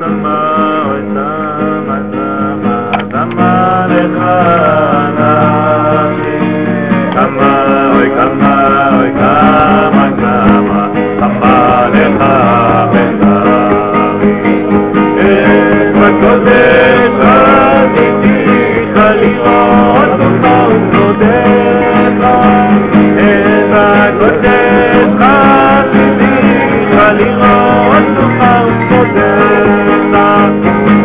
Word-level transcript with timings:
Sama. 0.00 0.51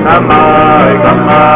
כמה, 0.07 0.85
כמה, 1.03 1.56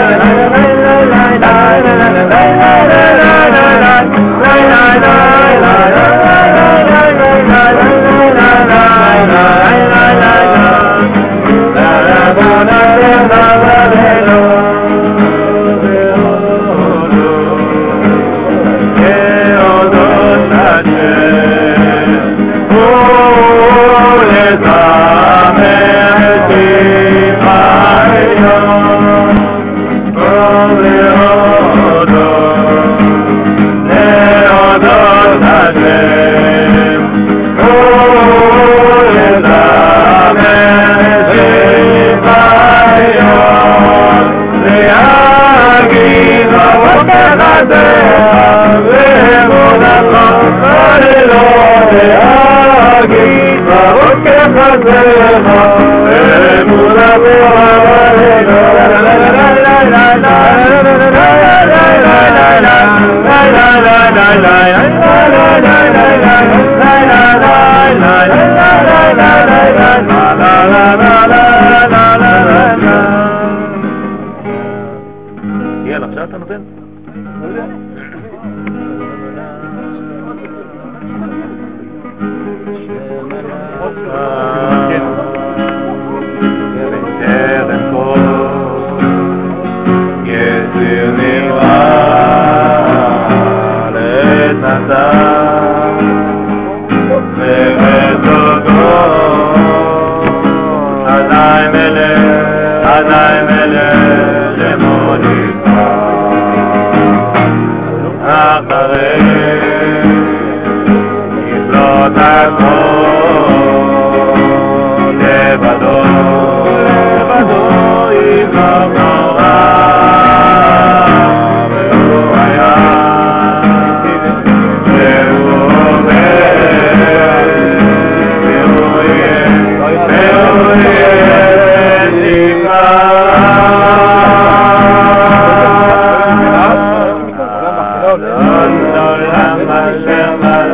la 54.71 55.03
la 67.99 68.27
la 68.27 68.40
Hallelujah. 108.91 109.30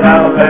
Amen. 0.08 0.48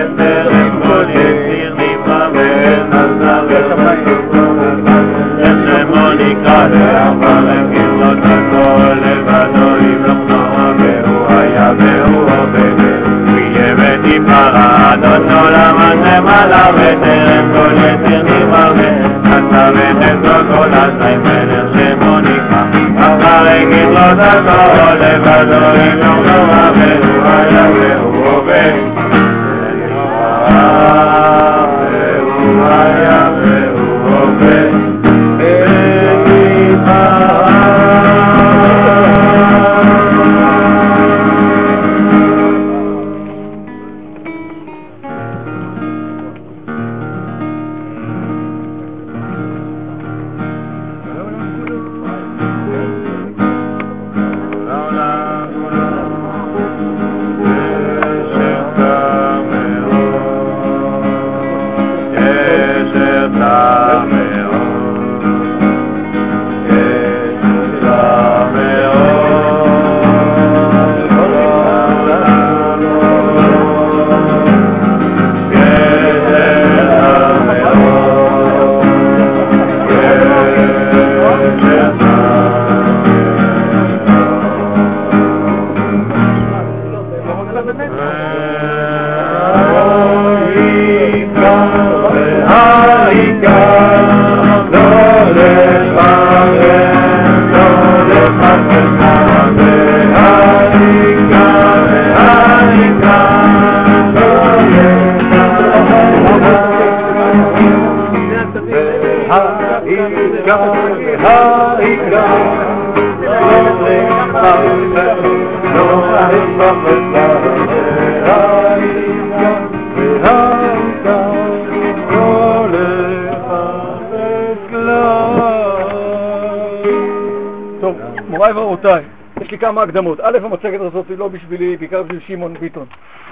טוב, 127.82 127.96
מוריי 128.29 128.53
ורבותיי, 128.53 129.03
יש 129.41 129.51
לי 129.51 129.58
כמה 129.58 129.82
הקדמות. 129.82 130.20
א', 130.20 130.38
המצגת 130.44 130.82
הזאת 130.82 131.06
היא 131.10 131.17
לא 131.17 131.27
בשבילי, 131.27 131.77
בעיקר 131.77 132.03
בשביל 132.03 132.20
שמעון 132.27 132.53
ביטון. 132.53 132.86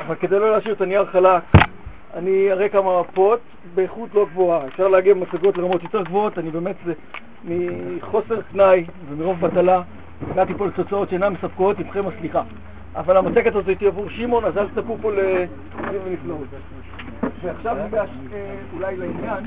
אבל 0.08 0.16
כדי 0.16 0.40
לא 0.40 0.52
להשאיר 0.52 0.74
את 0.74 0.82
הנייר 0.82 1.06
חלק, 1.06 1.44
אני 2.16 2.52
אראה 2.52 2.70
כמה 2.70 3.02
מפות 3.02 3.40
באיכות 3.76 4.10
לא 4.14 4.26
גבוהה. 4.26 4.68
אפשר 4.68 4.88
להגיע 4.88 5.14
במצגות 5.14 5.58
לרמות 5.58 5.84
יותר 5.84 6.02
גבוהות, 6.04 6.38
אני 6.38 6.52
באמת, 6.52 6.76
זה 6.86 6.94
מחוסר 7.44 8.42
תנאי 8.52 8.86
ומרוב 9.10 9.40
בטלה, 9.40 9.82
הגעתי 10.32 10.54
פה 10.54 10.68
לתוצאות 10.68 11.10
שאינן 11.10 11.34
מספקות, 11.34 11.80
איתכם 11.80 12.08
הסליחה. 12.08 12.44
אבל 12.96 13.18
המצגת 13.18 13.56
הזאת 13.56 13.80
היא 13.80 13.88
עבור 13.88 14.10
שמעון, 14.10 14.46
אז 14.46 14.58
אל 14.58 14.68
תצפו 14.68 14.98
פה 15.02 15.12
לחיוב 15.12 16.04
ונפלאות. 16.06 16.48
ועכשיו 17.42 17.78
ניגש 17.84 18.10
אה, 18.34 18.56
אולי 18.74 18.98
לעניין. 18.98 19.44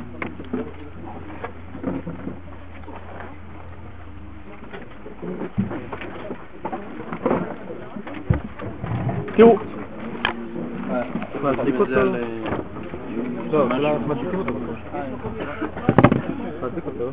תראו, 9.36 9.56
אותו? 11.80 12.57
טוב, 13.50 13.68
מדליקים 14.08 14.38
אותו 14.38 14.52
אותו. 16.86 17.12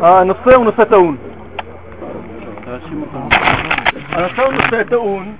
הנושא 0.00 0.54
הוא 0.54 0.64
נושא 0.64 0.84
טעון. 0.84 1.16
הנושא 4.10 4.42
הוא 4.42 4.52
נושא 4.52 4.82
טעון, 4.82 5.34